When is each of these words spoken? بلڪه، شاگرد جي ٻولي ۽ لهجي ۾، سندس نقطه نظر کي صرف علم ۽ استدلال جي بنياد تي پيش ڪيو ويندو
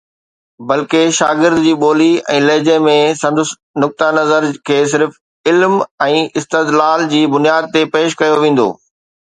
بلڪه، 0.69 1.01
شاگرد 1.17 1.59
جي 1.65 1.73
ٻولي 1.83 2.07
۽ 2.37 2.39
لهجي 2.47 2.77
۾، 2.87 2.95
سندس 3.21 3.53
نقطه 3.85 4.09
نظر 4.19 4.49
کي 4.71 4.79
صرف 4.95 5.21
علم 5.53 5.77
۽ 6.11 6.27
استدلال 6.43 7.09
جي 7.15 7.23
بنياد 7.37 7.71
تي 7.77 7.87
پيش 7.95 8.21
ڪيو 8.23 8.45
ويندو 8.45 8.69